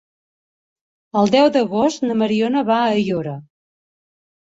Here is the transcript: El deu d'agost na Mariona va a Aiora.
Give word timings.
El 1.19 1.29
deu 1.35 1.49
d'agost 1.57 2.05
na 2.05 2.15
Mariona 2.21 2.63
va 2.71 2.79
a 2.79 2.95
Aiora. 2.95 3.35